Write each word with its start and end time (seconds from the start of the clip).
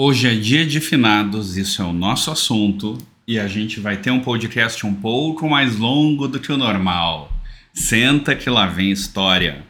Hoje 0.00 0.28
é 0.28 0.34
dia 0.36 0.64
de 0.64 0.78
finados, 0.78 1.56
isso 1.56 1.82
é 1.82 1.84
o 1.84 1.92
nosso 1.92 2.30
assunto, 2.30 2.96
e 3.26 3.36
a 3.36 3.48
gente 3.48 3.80
vai 3.80 3.96
ter 3.96 4.12
um 4.12 4.20
podcast 4.20 4.86
um 4.86 4.94
pouco 4.94 5.50
mais 5.50 5.76
longo 5.76 6.28
do 6.28 6.38
que 6.38 6.52
o 6.52 6.56
normal. 6.56 7.32
Senta 7.74 8.36
que 8.36 8.48
lá 8.48 8.68
vem 8.68 8.92
história. 8.92 9.66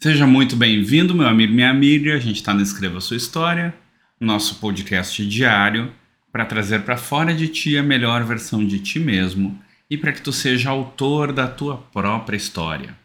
Seja 0.00 0.26
muito 0.26 0.56
bem-vindo, 0.56 1.14
meu 1.14 1.28
amigo 1.28 1.54
minha 1.54 1.70
amiga. 1.70 2.16
A 2.16 2.18
gente 2.18 2.38
está 2.38 2.52
no 2.52 2.60
Escreva 2.60 3.00
Sua 3.00 3.16
História, 3.16 3.72
nosso 4.18 4.56
podcast 4.56 5.24
diário, 5.28 5.92
para 6.32 6.44
trazer 6.44 6.82
para 6.82 6.96
fora 6.96 7.32
de 7.32 7.46
ti 7.46 7.76
a 7.78 7.84
melhor 7.84 8.24
versão 8.24 8.66
de 8.66 8.80
ti 8.80 8.98
mesmo 8.98 9.56
e 9.88 9.96
para 9.96 10.10
que 10.10 10.22
tu 10.22 10.32
seja 10.32 10.70
autor 10.70 11.32
da 11.32 11.46
tua 11.46 11.76
própria 11.76 12.36
história. 12.36 12.96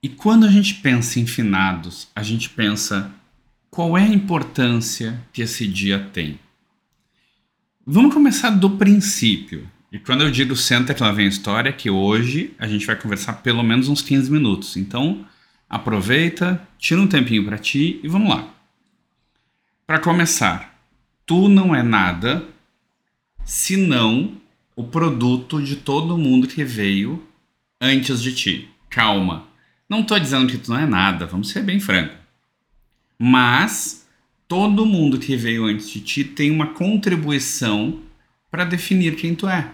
E 0.00 0.08
quando 0.08 0.46
a 0.46 0.48
gente 0.48 0.74
pensa 0.74 1.18
em 1.18 1.26
finados, 1.26 2.06
a 2.14 2.22
gente 2.22 2.50
pensa 2.50 3.10
qual 3.76 3.98
é 3.98 4.04
a 4.04 4.08
importância 4.08 5.20
que 5.34 5.42
esse 5.42 5.66
dia 5.66 6.08
tem. 6.10 6.40
Vamos 7.86 8.14
começar 8.14 8.48
do 8.48 8.70
princípio. 8.70 9.68
E 9.92 9.98
quando 9.98 10.22
eu 10.22 10.30
digo 10.30 10.56
senta 10.56 10.94
que 10.94 11.02
lá 11.02 11.12
vem 11.12 11.26
a 11.26 11.28
história, 11.28 11.70
que 11.70 11.90
hoje 11.90 12.54
a 12.58 12.66
gente 12.66 12.86
vai 12.86 12.96
conversar 12.96 13.34
pelo 13.42 13.62
menos 13.62 13.90
uns 13.90 14.00
15 14.00 14.32
minutos. 14.32 14.78
Então, 14.78 15.26
aproveita, 15.68 16.66
tira 16.78 17.02
um 17.02 17.06
tempinho 17.06 17.44
para 17.44 17.58
ti 17.58 18.00
e 18.02 18.08
vamos 18.08 18.30
lá. 18.30 18.48
Para 19.86 19.98
começar, 19.98 20.80
tu 21.26 21.46
não 21.46 21.74
é 21.74 21.82
nada 21.82 22.48
senão 23.44 24.40
o 24.74 24.84
produto 24.84 25.62
de 25.62 25.76
todo 25.76 26.16
mundo 26.16 26.48
que 26.48 26.64
veio 26.64 27.22
antes 27.78 28.22
de 28.22 28.34
ti. 28.34 28.70
Calma. 28.88 29.46
Não 29.86 30.00
estou 30.00 30.18
dizendo 30.18 30.50
que 30.50 30.56
tu 30.56 30.70
não 30.70 30.78
é 30.78 30.86
nada, 30.86 31.26
vamos 31.26 31.50
ser 31.50 31.62
bem 31.62 31.78
franco. 31.78 32.25
Mas 33.18 34.06
todo 34.46 34.86
mundo 34.86 35.18
que 35.18 35.36
veio 35.36 35.64
antes 35.64 35.88
de 35.88 36.00
ti 36.00 36.24
tem 36.24 36.50
uma 36.50 36.68
contribuição 36.68 38.00
para 38.50 38.64
definir 38.64 39.16
quem 39.16 39.34
tu 39.34 39.48
é, 39.48 39.70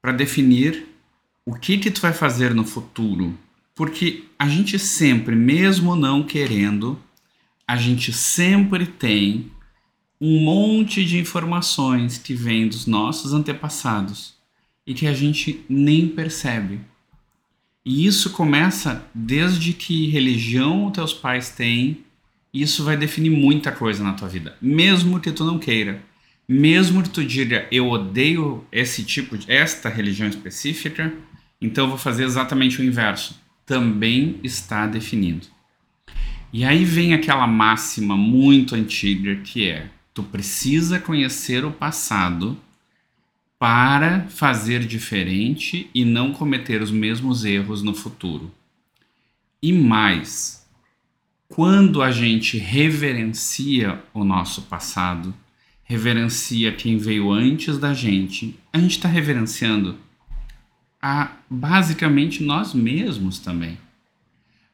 para 0.00 0.12
definir 0.12 0.86
o 1.44 1.54
que 1.54 1.78
que 1.78 1.90
tu 1.90 2.00
vai 2.00 2.12
fazer 2.12 2.54
no 2.54 2.64
futuro, 2.64 3.38
porque 3.74 4.24
a 4.38 4.48
gente 4.48 4.78
sempre, 4.78 5.36
mesmo 5.36 5.94
não 5.94 6.22
querendo, 6.22 6.98
a 7.66 7.76
gente 7.76 8.12
sempre 8.12 8.86
tem 8.86 9.50
um 10.20 10.40
monte 10.40 11.04
de 11.04 11.18
informações 11.18 12.18
que 12.18 12.34
vêm 12.34 12.68
dos 12.68 12.86
nossos 12.86 13.32
antepassados 13.32 14.34
e 14.86 14.94
que 14.94 15.06
a 15.06 15.12
gente 15.12 15.64
nem 15.68 16.08
percebe. 16.08 16.80
E 17.84 18.06
isso 18.06 18.30
começa 18.30 19.06
desde 19.14 19.72
que 19.72 20.08
religião 20.08 20.90
teus 20.90 21.12
pais 21.12 21.50
têm, 21.50 22.04
isso 22.62 22.84
vai 22.84 22.96
definir 22.96 23.30
muita 23.30 23.72
coisa 23.72 24.02
na 24.02 24.12
tua 24.12 24.28
vida, 24.28 24.56
mesmo 24.60 25.20
que 25.20 25.32
tu 25.32 25.44
não 25.44 25.58
queira. 25.58 26.02
Mesmo 26.48 27.02
que 27.02 27.10
tu 27.10 27.24
diga 27.24 27.66
eu 27.72 27.88
odeio 27.88 28.64
esse 28.70 29.02
tipo 29.02 29.36
de 29.36 29.50
esta 29.50 29.88
religião 29.88 30.28
específica, 30.28 31.12
então 31.60 31.84
eu 31.84 31.88
vou 31.88 31.98
fazer 31.98 32.24
exatamente 32.24 32.80
o 32.80 32.84
inverso. 32.84 33.40
Também 33.64 34.38
está 34.44 34.86
definido. 34.86 35.48
E 36.52 36.64
aí 36.64 36.84
vem 36.84 37.14
aquela 37.14 37.46
máxima 37.48 38.16
muito 38.16 38.76
antiga 38.76 39.34
que 39.36 39.68
é: 39.68 39.90
tu 40.14 40.22
precisa 40.22 41.00
conhecer 41.00 41.64
o 41.64 41.72
passado 41.72 42.56
para 43.58 44.26
fazer 44.28 44.80
diferente 44.86 45.90
e 45.94 46.04
não 46.04 46.32
cometer 46.32 46.80
os 46.80 46.90
mesmos 46.90 47.44
erros 47.44 47.82
no 47.82 47.94
futuro. 47.94 48.52
E 49.62 49.72
mais, 49.72 50.65
quando 51.48 52.02
a 52.02 52.10
gente 52.10 52.58
reverencia 52.58 54.02
o 54.12 54.24
nosso 54.24 54.62
passado, 54.62 55.34
reverencia 55.84 56.72
quem 56.72 56.98
veio 56.98 57.30
antes 57.30 57.78
da 57.78 57.94
gente, 57.94 58.58
a 58.72 58.78
gente 58.78 58.96
está 58.96 59.08
reverenciando 59.08 59.98
a 61.00 61.30
basicamente 61.48 62.42
nós 62.42 62.74
mesmos 62.74 63.38
também. 63.38 63.78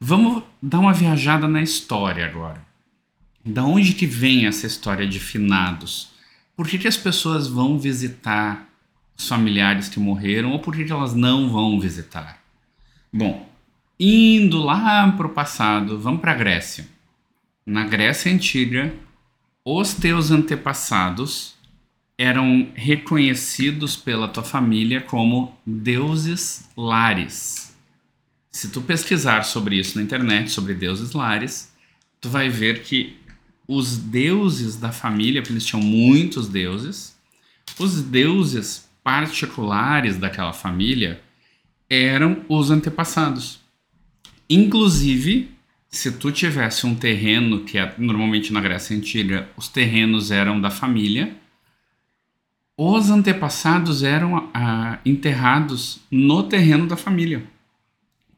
Vamos 0.01 0.43
dar 0.63 0.81
uma 0.81 0.93
viajada 0.93 1.47
na 1.47 1.63
história 1.63 2.25
agora. 2.27 2.65
Da 3.45 3.65
onde 3.65 3.93
que 3.93 4.07
vem 4.07 4.47
essa 4.47 4.67
história 4.67 5.07
de 5.07 5.21
finados? 5.21 6.11
Por 6.57 6.67
que, 6.67 6.79
que 6.79 6.89
as 6.89 6.97
pessoas 6.97 7.47
vão 7.47 7.79
visitar 7.79 8.69
os 9.17 9.29
familiares 9.29 9.89
que 9.89 10.01
morreram 10.01 10.53
ou 10.53 10.59
por 10.59 10.75
que, 10.75 10.85
que 10.85 10.93
elas 10.93 11.15
não 11.15 11.51
vão 11.51 11.79
visitar? 11.79 12.43
Bom, 13.13 13.49
Indo 14.05 14.59
lá 14.59 15.13
para 15.13 15.29
o 15.29 15.31
passado, 15.31 15.97
vamos 15.97 16.21
para 16.21 16.33
a 16.33 16.35
Grécia. 16.35 16.89
Na 17.65 17.85
Grécia 17.85 18.33
Antiga, 18.33 18.93
os 19.65 19.95
teus 19.95 20.33
antepassados 20.33 21.55
eram 22.19 22.73
reconhecidos 22.75 23.95
pela 23.95 24.27
tua 24.27 24.43
família 24.43 25.01
como 25.01 25.57
deuses 25.65 26.69
lares. 26.77 27.77
Se 28.51 28.73
tu 28.73 28.83
pesquisar 28.83 29.45
sobre 29.45 29.79
isso 29.79 29.97
na 29.97 30.03
internet, 30.03 30.51
sobre 30.51 30.75
deuses 30.75 31.13
lares, 31.13 31.73
tu 32.21 32.29
vai 32.29 32.49
ver 32.49 32.83
que 32.83 33.17
os 33.69 33.97
deuses 33.97 34.75
da 34.75 34.91
família, 34.91 35.41
porque 35.43 35.53
eles 35.53 35.65
tinham 35.65 35.81
muitos 35.81 36.49
deuses, 36.49 37.17
os 37.79 38.03
deuses 38.03 38.91
particulares 39.05 40.17
daquela 40.17 40.53
família 40.53 41.23
eram 41.89 42.45
os 42.49 42.69
antepassados. 42.69 43.62
Inclusive, 44.55 45.51
se 45.89 46.13
tu 46.13 46.31
tivesse 46.31 46.87
um 46.87 46.95
terreno, 46.95 47.61
que 47.61 47.79
é, 47.79 47.95
normalmente 47.97 48.53
na 48.53 48.61
Grécia 48.61 48.95
Antiga 48.95 49.49
os 49.57 49.67
terrenos 49.67 50.31
eram 50.31 50.61
da 50.61 50.69
família, 50.69 51.35
os 52.77 53.09
antepassados 53.09 54.03
eram 54.03 54.51
ah, 54.53 54.99
enterrados 55.07 56.01
no 56.11 56.43
terreno 56.43 56.87
da 56.87 56.99
família. 56.99 57.43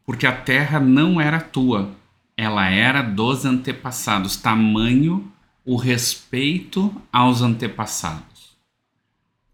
Porque 0.07 0.25
a 0.25 0.31
terra 0.31 0.79
não 0.79 1.21
era 1.21 1.41
tua, 1.41 1.91
ela 2.37 2.69
era 2.71 3.03
dos 3.03 3.45
antepassados. 3.45 4.37
Tamanho 4.37 5.33
o 5.65 5.75
respeito 5.75 6.95
aos 7.13 7.43
antepassados. 7.43 8.57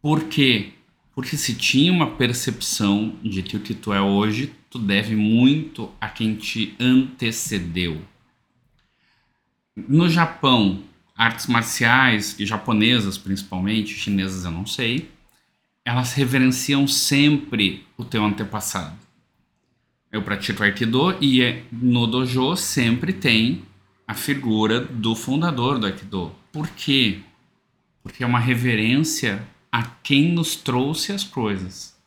Por 0.03 0.25
quê? 0.25 0.75
Porque 1.15 1.39
se 1.39 1.55
tinha 1.55 1.91
uma 1.91 2.11
percepção 2.11 3.15
de 3.23 3.43
que 3.43 3.57
o 3.57 3.61
que 3.61 3.73
tu 3.73 3.95
é 3.95 4.01
hoje, 4.03 4.53
tu 4.71 4.79
deve 4.79 5.17
muito 5.17 5.91
a 6.01 6.09
quem 6.09 6.37
te 6.37 6.75
antecedeu. 6.79 8.01
No 9.77 10.09
Japão, 10.09 10.85
artes 11.17 11.49
marciais, 11.49 12.39
e 12.39 12.47
japonesas 12.47 13.19
principalmente, 13.19 13.95
chinesas 13.95 14.45
eu 14.45 14.51
não 14.51 14.65
sei, 14.65 15.11
elas 15.85 16.13
reverenciam 16.13 16.87
sempre 16.87 17.85
o 17.97 18.05
teu 18.05 18.25
antepassado. 18.25 18.97
Eu 20.13 20.23
pratico 20.23 20.63
Aikido 20.63 21.17
e 21.21 21.43
é, 21.43 21.63
no 21.73 22.07
dojo 22.07 22.57
sempre 22.57 23.13
tem 23.13 23.63
a 24.07 24.15
figura 24.15 24.81
do 24.81 25.15
fundador 25.15 25.79
do 25.79 25.87
Aikido. 25.87 26.33
Por 26.53 26.69
quê? 26.69 27.21
Porque 28.03 28.25
é 28.25 28.27
uma 28.27 28.41
reverência 28.41 29.47
a 29.71 29.85
quem 29.85 30.33
nos 30.33 30.57
trouxe 30.57 31.13
as 31.13 31.23
coisas. 31.23 32.00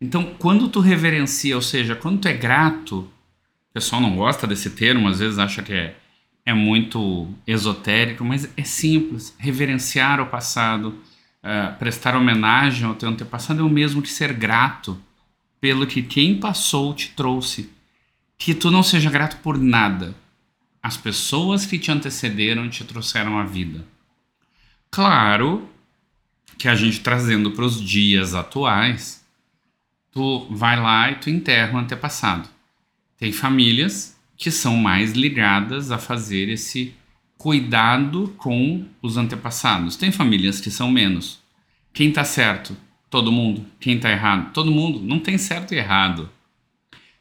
Então, 0.00 0.34
quando 0.38 0.68
tu 0.68 0.80
reverencia, 0.80 1.56
ou 1.56 1.62
seja, 1.62 1.96
quando 1.96 2.20
tu 2.20 2.28
é 2.28 2.32
grato, 2.32 3.00
o 3.00 3.74
pessoal 3.74 4.00
não 4.00 4.14
gosta 4.14 4.46
desse 4.46 4.70
termo, 4.70 5.08
às 5.08 5.18
vezes 5.18 5.38
acha 5.38 5.62
que 5.62 5.72
é, 5.72 5.96
é 6.46 6.54
muito 6.54 7.28
esotérico, 7.46 8.24
mas 8.24 8.48
é 8.56 8.62
simples. 8.62 9.34
Reverenciar 9.38 10.20
o 10.20 10.26
passado, 10.26 10.98
uh, 11.42 11.76
prestar 11.78 12.16
homenagem 12.16 12.86
ao 12.86 12.94
teu 12.94 13.08
antepassado 13.08 13.60
é 13.60 13.64
o 13.64 13.68
mesmo 13.68 14.00
que 14.00 14.08
ser 14.08 14.32
grato 14.32 15.00
pelo 15.60 15.86
que 15.86 16.02
quem 16.02 16.38
passou 16.38 16.94
te 16.94 17.10
trouxe. 17.10 17.70
Que 18.36 18.54
tu 18.54 18.70
não 18.70 18.84
seja 18.84 19.10
grato 19.10 19.38
por 19.38 19.58
nada. 19.58 20.14
As 20.80 20.96
pessoas 20.96 21.66
que 21.66 21.76
te 21.76 21.90
antecederam 21.90 22.68
te 22.70 22.84
trouxeram 22.84 23.36
a 23.36 23.44
vida. 23.44 23.84
Claro 24.90 25.68
que 26.56 26.68
a 26.68 26.74
gente 26.74 27.00
trazendo 27.00 27.50
para 27.50 27.64
os 27.64 27.80
dias 27.80 28.34
atuais, 28.34 29.24
tu 30.18 30.48
vai 30.50 30.80
lá 30.80 31.12
e 31.12 31.14
tu 31.14 31.30
enterra 31.30 31.76
o 31.76 31.80
antepassado. 31.80 32.48
Tem 33.16 33.30
famílias 33.30 34.18
que 34.36 34.50
são 34.50 34.76
mais 34.76 35.12
ligadas 35.12 35.92
a 35.92 35.98
fazer 35.98 36.48
esse 36.48 36.92
cuidado 37.36 38.34
com 38.36 38.84
os 39.00 39.16
antepassados. 39.16 39.94
Tem 39.94 40.10
famílias 40.10 40.60
que 40.60 40.72
são 40.72 40.90
menos. 40.90 41.38
Quem 41.92 42.08
está 42.08 42.24
certo? 42.24 42.76
Todo 43.08 43.30
mundo. 43.30 43.64
Quem 43.78 43.94
está 43.94 44.10
errado? 44.10 44.52
Todo 44.52 44.72
mundo. 44.72 44.98
Não 44.98 45.20
tem 45.20 45.38
certo 45.38 45.72
e 45.72 45.78
errado. 45.78 46.28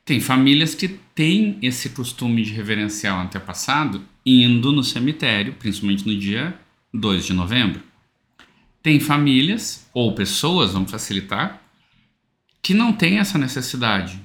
Tem 0.03 0.19
famílias 0.19 0.73
que 0.73 0.87
têm 0.87 1.59
esse 1.61 1.89
costume 1.89 2.41
de 2.41 2.51
reverenciar 2.51 3.15
o 3.15 3.21
antepassado 3.21 4.01
indo 4.25 4.71
no 4.71 4.83
cemitério, 4.83 5.53
principalmente 5.53 6.03
no 6.03 6.17
dia 6.17 6.59
2 6.91 7.27
de 7.27 7.33
novembro. 7.33 7.83
Tem 8.81 8.99
famílias 8.99 9.87
ou 9.93 10.15
pessoas, 10.15 10.73
vamos 10.73 10.89
facilitar, 10.89 11.61
que 12.67 12.73
não 12.73 12.91
têm 12.91 13.17
essa 13.17 13.37
necessidade. 13.37 14.19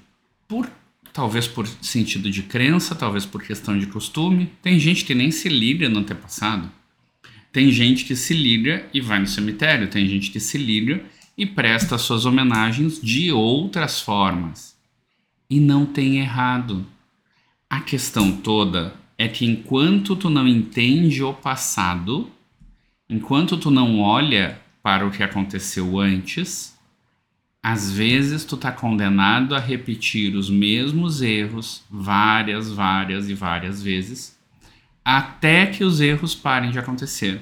Por 0.49 0.69
talvez 1.13 1.47
por 1.47 1.65
sentido 1.81 2.29
de 2.29 2.43
crença, 2.43 2.93
talvez 2.93 3.25
por 3.25 3.41
questão 3.41 3.79
de 3.79 3.87
costume. 3.87 4.51
Tem 4.61 4.81
gente 4.81 5.05
que 5.05 5.15
nem 5.15 5.31
se 5.31 5.49
liga 5.49 5.89
no 5.89 6.01
antepassado. 6.01 6.69
Tem 7.53 7.71
gente 7.71 8.05
que 8.05 8.17
se 8.17 8.35
liga 8.35 8.85
e 8.93 9.01
vai 9.01 9.21
no 9.21 9.29
cemitério, 9.29 9.87
tem 9.87 10.09
gente 10.09 10.33
que 10.33 10.41
se 10.41 10.59
liga 10.59 11.05
e 11.39 11.47
presta 11.47 11.97
suas 11.97 12.27
homenagens 12.27 13.01
de 13.01 13.31
outras 13.31 14.01
formas. 14.01 14.77
E 15.49 15.61
não 15.61 15.87
tem 15.87 16.19
errado. 16.19 16.85
A 17.71 17.79
questão 17.79 18.33
toda 18.33 18.97
é 19.17 19.29
que 19.29 19.47
enquanto 19.47 20.17
tu 20.17 20.29
não 20.29 20.49
entende 20.49 21.23
o 21.23 21.33
passado, 21.33 22.29
enquanto 23.09 23.57
tu 23.57 23.71
não 23.71 24.01
olha 24.01 24.61
para 24.83 25.07
o 25.07 25.13
que 25.13 25.23
aconteceu 25.23 26.01
antes, 26.01 26.72
às 27.63 27.93
vezes 27.93 28.45
tu 28.45 28.57
tá 28.57 28.73
condenado 28.73 29.55
a 29.55 29.61
repetir 29.61 30.35
os 30.35 30.51
mesmos 30.51 31.23
erros 31.23 31.85
várias, 31.89 32.73
várias 32.73 33.29
e 33.29 33.35
várias 33.35 33.81
vezes, 33.81 34.37
até 35.05 35.67
que 35.67 35.85
os 35.85 36.01
erros 36.01 36.35
parem 36.35 36.73
de 36.73 36.79
acontecer. 36.79 37.41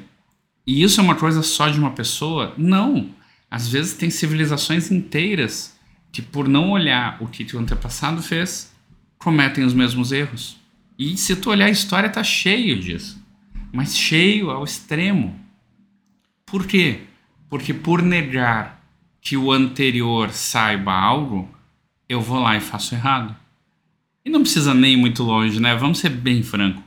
E 0.66 0.82
isso 0.82 1.00
é 1.00 1.02
uma 1.02 1.14
coisa 1.14 1.42
só 1.42 1.68
de 1.70 1.78
uma 1.78 1.92
pessoa? 1.92 2.54
Não. 2.58 3.10
Às 3.50 3.68
vezes 3.68 3.94
tem 3.94 4.10
civilizações 4.10 4.90
inteiras 4.90 5.74
que, 6.12 6.20
por 6.20 6.46
não 6.46 6.70
olhar 6.70 7.16
o 7.20 7.26
que 7.26 7.56
o 7.56 7.58
antepassado 7.58 8.22
fez, 8.22 8.72
cometem 9.18 9.64
os 9.64 9.72
mesmos 9.72 10.12
erros. 10.12 10.58
E 10.98 11.16
se 11.16 11.34
tu 11.34 11.50
olhar 11.50 11.66
a 11.66 11.70
história, 11.70 12.10
tá 12.10 12.22
cheio 12.22 12.78
disso. 12.78 13.18
Mas 13.72 13.96
cheio 13.96 14.50
ao 14.50 14.64
extremo. 14.64 15.38
Por 16.44 16.66
quê? 16.66 17.00
Porque 17.48 17.72
por 17.72 18.02
negar 18.02 18.79
que 19.20 19.36
o 19.36 19.52
anterior 19.52 20.30
saiba 20.30 20.92
algo, 20.92 21.48
eu 22.08 22.20
vou 22.20 22.40
lá 22.40 22.56
e 22.56 22.60
faço 22.60 22.94
errado. 22.94 23.36
E 24.24 24.30
não 24.30 24.42
precisa 24.42 24.74
nem 24.74 24.94
ir 24.94 24.96
muito 24.96 25.22
longe, 25.22 25.60
né? 25.60 25.74
Vamos 25.74 25.98
ser 25.98 26.10
bem 26.10 26.42
franco. 26.42 26.82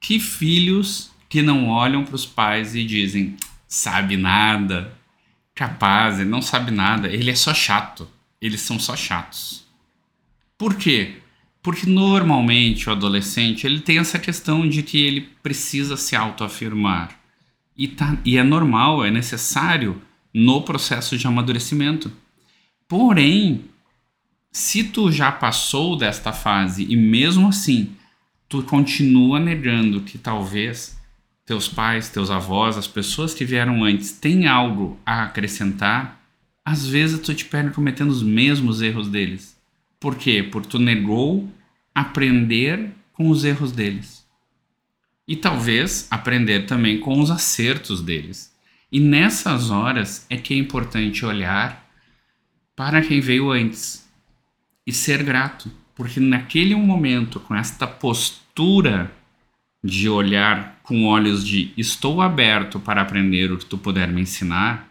Que 0.00 0.18
filhos 0.18 1.10
que 1.28 1.42
não 1.42 1.68
olham 1.68 2.04
para 2.04 2.14
os 2.14 2.26
pais 2.26 2.74
e 2.74 2.84
dizem: 2.84 3.36
sabe 3.66 4.16
nada, 4.16 4.96
capaz, 5.54 6.18
ele 6.18 6.28
não 6.28 6.42
sabe 6.42 6.70
nada, 6.70 7.08
ele 7.08 7.30
é 7.30 7.34
só 7.34 7.54
chato. 7.54 8.08
Eles 8.40 8.60
são 8.60 8.78
só 8.78 8.94
chatos. 8.94 9.64
Por 10.58 10.74
quê? 10.76 11.16
Porque 11.62 11.86
normalmente 11.86 12.88
o 12.88 12.92
adolescente 12.92 13.66
ele 13.66 13.80
tem 13.80 13.98
essa 13.98 14.18
questão 14.18 14.68
de 14.68 14.82
que 14.82 15.00
ele 15.02 15.22
precisa 15.42 15.96
se 15.96 16.14
autoafirmar. 16.14 17.18
E, 17.76 17.88
tá, 17.88 18.18
e 18.24 18.36
é 18.36 18.42
normal, 18.42 19.04
é 19.04 19.10
necessário 19.10 20.00
no 20.34 20.62
processo 20.62 21.16
de 21.16 21.26
amadurecimento. 21.26 22.10
Porém, 22.88 23.66
se 24.50 24.84
tu 24.84 25.10
já 25.10 25.30
passou 25.30 25.96
desta 25.96 26.32
fase 26.32 26.84
e 26.88 26.96
mesmo 26.96 27.48
assim 27.48 27.92
tu 28.48 28.62
continua 28.62 29.40
negando 29.40 30.00
que 30.00 30.18
talvez 30.18 30.98
teus 31.46 31.68
pais, 31.68 32.08
teus 32.08 32.30
avós, 32.30 32.76
as 32.76 32.86
pessoas 32.86 33.34
que 33.34 33.44
vieram 33.44 33.84
antes 33.84 34.12
têm 34.12 34.46
algo 34.46 34.98
a 35.04 35.24
acrescentar, 35.24 36.20
às 36.64 36.86
vezes 36.86 37.20
tu 37.20 37.34
te 37.34 37.44
perde 37.44 37.74
cometendo 37.74 38.10
os 38.10 38.22
mesmos 38.22 38.80
erros 38.80 39.08
deles. 39.08 39.56
Por 40.00 40.16
quê? 40.16 40.42
Porque 40.42 40.68
tu 40.68 40.78
negou 40.78 41.48
aprender 41.94 42.90
com 43.12 43.28
os 43.28 43.44
erros 43.44 43.72
deles. 43.72 44.24
E 45.26 45.36
talvez 45.36 46.06
aprender 46.10 46.66
também 46.66 47.00
com 47.00 47.20
os 47.20 47.30
acertos 47.30 48.00
deles. 48.00 48.53
E 48.94 49.00
nessas 49.00 49.72
horas 49.72 50.24
é 50.30 50.36
que 50.36 50.54
é 50.54 50.56
importante 50.56 51.26
olhar 51.26 51.84
para 52.76 53.02
quem 53.02 53.18
veio 53.20 53.50
antes 53.50 54.08
e 54.86 54.92
ser 54.92 55.24
grato, 55.24 55.68
porque 55.96 56.20
naquele 56.20 56.76
momento, 56.76 57.40
com 57.40 57.56
esta 57.56 57.88
postura 57.88 59.10
de 59.82 60.08
olhar 60.08 60.78
com 60.84 61.06
olhos 61.06 61.44
de 61.44 61.72
estou 61.76 62.22
aberto 62.22 62.78
para 62.78 63.02
aprender 63.02 63.50
o 63.50 63.58
que 63.58 63.66
tu 63.66 63.76
puder 63.76 64.12
me 64.12 64.20
ensinar, 64.20 64.88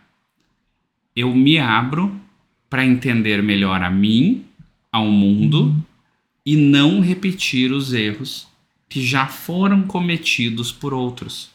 eu 1.16 1.34
me 1.34 1.58
abro 1.58 2.14
para 2.70 2.86
entender 2.86 3.42
melhor 3.42 3.82
a 3.82 3.90
mim, 3.90 4.44
ao 4.92 5.06
mundo 5.06 5.74
e 6.46 6.58
não 6.58 7.00
repetir 7.00 7.72
os 7.72 7.94
erros 7.94 8.50
que 8.90 9.02
já 9.02 9.28
foram 9.28 9.84
cometidos 9.84 10.74
por 10.74 10.94
outros. 10.94 11.53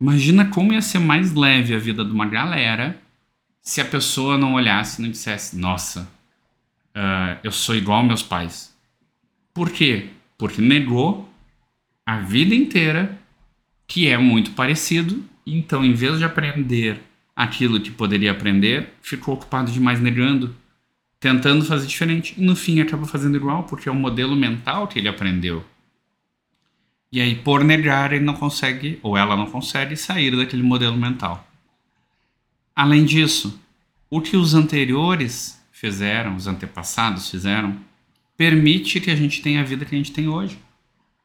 Imagina 0.00 0.46
como 0.46 0.72
ia 0.72 0.82
ser 0.82 0.98
mais 0.98 1.34
leve 1.34 1.74
a 1.74 1.78
vida 1.78 2.04
de 2.04 2.12
uma 2.12 2.26
galera 2.26 3.00
se 3.60 3.80
a 3.80 3.84
pessoa 3.84 4.38
não 4.38 4.54
olhasse 4.54 5.00
e 5.00 5.04
não 5.04 5.10
dissesse: 5.10 5.56
Nossa, 5.56 6.08
uh, 6.94 7.38
eu 7.42 7.50
sou 7.50 7.74
igual 7.74 7.98
aos 7.98 8.06
meus 8.06 8.22
pais. 8.22 8.76
Por 9.52 9.70
quê? 9.70 10.10
Porque 10.36 10.62
negou 10.62 11.28
a 12.06 12.20
vida 12.20 12.54
inteira 12.54 13.18
que 13.86 14.06
é 14.06 14.16
muito 14.16 14.52
parecido, 14.52 15.24
então, 15.46 15.84
em 15.84 15.94
vez 15.94 16.18
de 16.18 16.24
aprender 16.24 17.00
aquilo 17.34 17.80
que 17.80 17.90
poderia 17.90 18.32
aprender, 18.32 18.92
ficou 19.00 19.34
ocupado 19.34 19.72
demais 19.72 20.00
negando, 20.00 20.54
tentando 21.18 21.64
fazer 21.64 21.86
diferente. 21.86 22.34
E 22.36 22.44
no 22.44 22.54
fim 22.54 22.80
acaba 22.80 23.06
fazendo 23.06 23.36
igual, 23.36 23.64
porque 23.64 23.88
é 23.88 23.92
o 23.92 23.94
modelo 23.94 24.36
mental 24.36 24.86
que 24.86 24.98
ele 24.98 25.08
aprendeu. 25.08 25.64
E 27.10 27.20
aí, 27.20 27.34
por 27.36 27.64
negar, 27.64 28.12
ele 28.12 28.24
não 28.24 28.34
consegue, 28.34 28.98
ou 29.02 29.16
ela 29.16 29.36
não 29.36 29.46
consegue, 29.46 29.96
sair 29.96 30.36
daquele 30.36 30.62
modelo 30.62 30.96
mental. 30.96 31.48
Além 32.76 33.04
disso, 33.04 33.60
o 34.10 34.20
que 34.20 34.36
os 34.36 34.54
anteriores 34.54 35.60
fizeram, 35.72 36.36
os 36.36 36.46
antepassados 36.46 37.30
fizeram, 37.30 37.76
permite 38.36 39.00
que 39.00 39.10
a 39.10 39.16
gente 39.16 39.40
tenha 39.40 39.60
a 39.60 39.64
vida 39.64 39.84
que 39.84 39.94
a 39.94 39.98
gente 39.98 40.12
tem 40.12 40.28
hoje. 40.28 40.58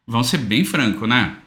Vamos 0.07 0.27
ser 0.27 0.37
bem 0.37 0.63
franco, 0.63 1.05
né? 1.05 1.37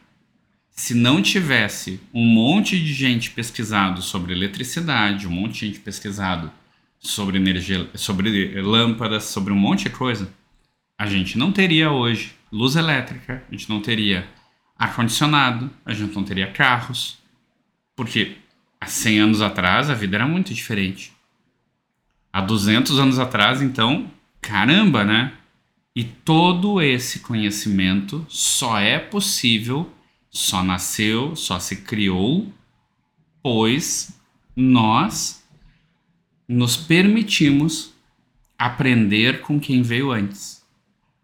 Se 0.71 0.93
não 0.95 1.23
tivesse 1.23 1.99
um 2.13 2.25
monte 2.25 2.79
de 2.79 2.93
gente 2.93 3.31
pesquisado 3.31 4.03
sobre 4.03 4.35
eletricidade, 4.35 5.27
um 5.27 5.31
monte 5.31 5.61
de 5.61 5.67
gente 5.67 5.81
pesquisado 5.81 6.53
sobre 7.01 7.39
energia, 7.39 7.89
sobre 7.95 8.61
lâmpadas, 8.61 9.25
sobre 9.25 9.53
um 9.53 9.57
monte 9.57 9.85
de 9.85 9.91
coisa, 9.91 10.31
a 10.99 11.07
gente 11.07 11.39
não 11.39 11.51
teria 11.51 11.91
hoje 11.91 12.36
luz 12.51 12.77
elétrica, 12.77 13.45
a 13.49 13.53
gente 13.53 13.69
não 13.69 13.81
teria 13.81 14.29
ar-condicionado, 14.79 15.71
a 15.85 15.93
gente 15.93 16.15
não 16.15 16.25
teria 16.25 16.51
carros. 16.51 17.19
Porque 17.95 18.37
há 18.81 18.87
100 18.87 19.19
anos 19.21 19.43
atrás 19.43 19.89
a 19.91 19.95
vida 19.95 20.17
era 20.17 20.27
muito 20.27 20.53
diferente. 20.53 21.13
Há 22.33 22.41
200 22.41 22.99
anos 22.99 23.19
atrás, 23.19 23.63
então, 23.63 24.11
caramba, 24.41 25.05
né? 25.05 25.33
E 25.95 26.05
todo 26.05 26.83
esse 26.83 27.21
conhecimento 27.21 28.27
só 28.29 28.79
é 28.79 28.99
possível, 28.99 29.91
só 30.31 30.63
nasceu, 30.63 31.35
só 31.35 31.59
se 31.59 31.77
criou, 31.77 32.53
pois 33.43 34.15
nós 34.55 35.43
nos 36.47 36.77
permitimos 36.77 37.95
aprender 38.59 39.41
com 39.41 39.59
quem 39.59 39.81
veio 39.81 40.13
antes. 40.13 40.66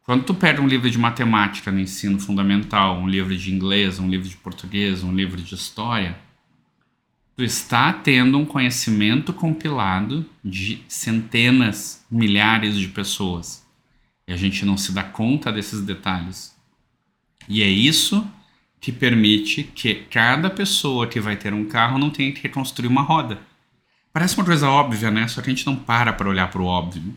Quando 0.05 0.25
tu 0.25 0.35
pega 0.35 0.61
um 0.61 0.67
livro 0.67 0.91
de 0.91 0.99
matemática 0.99 1.71
no 1.71 1.79
ensino 1.79 2.19
fundamental, 2.19 2.99
um 2.99 3.09
livro 3.09 3.37
de 3.37 3.55
inglês, 3.55 4.01
um 4.01 4.09
livro 4.09 4.29
de 4.29 4.37
português, 4.37 5.05
um 5.05 5.15
livro 5.15 5.41
de 5.41 5.55
história, 5.55 6.19
tu 7.37 7.45
está 7.45 7.93
tendo 7.93 8.37
um 8.37 8.45
conhecimento 8.45 9.33
compilado 9.33 10.27
de 10.45 10.83
centenas, 10.89 12.05
milhares 12.11 12.77
de 12.77 12.89
pessoas. 12.89 13.65
E 14.27 14.33
a 14.33 14.37
gente 14.37 14.65
não 14.65 14.77
se 14.77 14.91
dá 14.91 15.05
conta 15.05 15.53
desses 15.53 15.81
detalhes. 15.83 16.53
E 17.49 17.63
é 17.63 17.69
isso 17.69 18.27
que 18.81 18.91
permite 18.91 19.63
que 19.63 19.95
cada 20.11 20.51
pessoa 20.51 21.07
que 21.07 21.21
vai 21.21 21.37
ter 21.37 21.55
um 21.55 21.65
carro 21.65 21.99
não 21.99 22.11
tenha 22.11 22.33
que 22.33 22.43
reconstruir 22.43 22.89
uma 22.89 23.03
roda. 23.03 23.39
Parece 24.13 24.37
uma 24.37 24.45
coisa 24.45 24.69
óbvia, 24.69 25.13
né? 25.13 25.29
Só 25.29 25.41
que 25.41 25.49
a 25.49 25.55
gente 25.55 25.65
não 25.65 25.77
para 25.77 26.13
para 26.13 26.29
olhar 26.29 26.51
para 26.51 26.61
o 26.61 26.67
óbvio. 26.67 27.15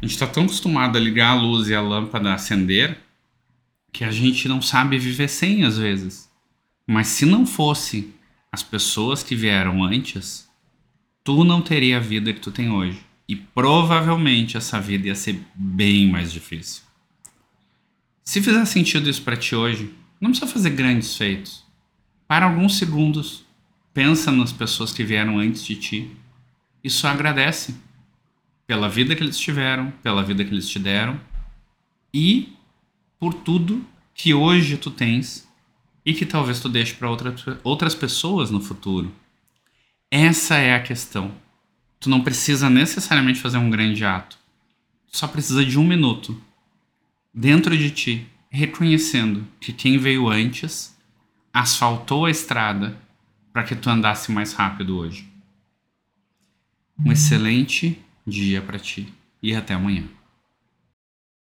A 0.00 0.06
gente 0.06 0.14
está 0.14 0.26
tão 0.28 0.44
acostumado 0.44 0.96
a 0.96 1.00
ligar 1.00 1.30
a 1.30 1.40
luz 1.40 1.68
e 1.68 1.74
a 1.74 1.80
lâmpada 1.80 2.30
a 2.30 2.34
acender 2.34 2.98
que 3.92 4.04
a 4.04 4.12
gente 4.12 4.46
não 4.46 4.62
sabe 4.62 4.96
viver 4.96 5.28
sem 5.28 5.64
às 5.64 5.76
vezes. 5.76 6.30
Mas 6.86 7.08
se 7.08 7.26
não 7.26 7.44
fosse 7.44 8.14
as 8.52 8.62
pessoas 8.62 9.24
que 9.24 9.34
vieram 9.34 9.82
antes, 9.82 10.48
tu 11.24 11.42
não 11.42 11.60
teria 11.60 11.96
a 11.96 12.00
vida 12.00 12.32
que 12.32 12.40
tu 12.40 12.52
tem 12.52 12.70
hoje. 12.70 13.00
E 13.28 13.34
provavelmente 13.34 14.56
essa 14.56 14.80
vida 14.80 15.08
ia 15.08 15.14
ser 15.16 15.42
bem 15.54 16.08
mais 16.08 16.32
difícil. 16.32 16.82
Se 18.24 18.40
fizer 18.40 18.64
sentido 18.66 19.10
isso 19.10 19.22
para 19.22 19.36
ti 19.36 19.54
hoje, 19.54 19.92
não 20.20 20.30
precisa 20.30 20.50
fazer 20.50 20.70
grandes 20.70 21.16
feitos. 21.16 21.64
Para 22.26 22.46
alguns 22.46 22.78
segundos, 22.78 23.44
pensa 23.92 24.30
nas 24.30 24.52
pessoas 24.52 24.92
que 24.92 25.02
vieram 25.02 25.38
antes 25.38 25.64
de 25.64 25.74
ti 25.74 26.10
e 26.84 26.88
só 26.88 27.08
agradece 27.08 27.74
pela 28.68 28.86
vida 28.86 29.16
que 29.16 29.22
eles 29.22 29.38
tiveram, 29.38 29.90
pela 30.02 30.22
vida 30.22 30.44
que 30.44 30.50
eles 30.50 30.68
te 30.68 30.78
deram 30.78 31.18
e 32.12 32.52
por 33.18 33.32
tudo 33.32 33.82
que 34.14 34.34
hoje 34.34 34.76
tu 34.76 34.90
tens 34.90 35.48
e 36.04 36.12
que 36.12 36.26
talvez 36.26 36.60
tu 36.60 36.68
deixe 36.68 36.92
para 36.94 37.08
outra, 37.08 37.34
outras 37.64 37.94
pessoas 37.94 38.50
no 38.50 38.60
futuro. 38.60 39.10
Essa 40.10 40.56
é 40.56 40.74
a 40.74 40.82
questão. 40.82 41.32
Tu 41.98 42.10
não 42.10 42.20
precisa 42.20 42.68
necessariamente 42.68 43.40
fazer 43.40 43.56
um 43.56 43.70
grande 43.70 44.04
ato. 44.04 44.36
Tu 45.10 45.16
só 45.16 45.26
precisa 45.26 45.64
de 45.64 45.78
um 45.78 45.84
minuto 45.84 46.38
dentro 47.32 47.74
de 47.76 47.90
ti, 47.90 48.28
reconhecendo 48.50 49.48
que 49.58 49.72
quem 49.72 49.96
veio 49.96 50.28
antes 50.28 50.94
asfaltou 51.54 52.26
a 52.26 52.30
estrada 52.30 53.00
para 53.50 53.64
que 53.64 53.74
tu 53.74 53.88
andasse 53.88 54.30
mais 54.30 54.52
rápido 54.52 54.98
hoje. 54.98 55.26
Um 57.02 57.10
excelente 57.10 57.98
dia 58.28 58.60
para 58.62 58.78
ti 58.78 59.12
e 59.42 59.54
até 59.54 59.74
amanhã. 59.74 60.04